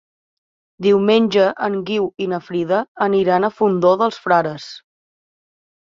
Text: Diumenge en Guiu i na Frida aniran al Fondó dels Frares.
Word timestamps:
Diumenge 0.85 1.43
en 1.67 1.75
Guiu 1.89 2.09
i 2.25 2.27
na 2.33 2.41
Frida 2.47 2.81
aniran 3.09 3.47
al 3.51 3.55
Fondó 3.61 3.95
dels 4.03 4.19
Frares. 4.25 4.67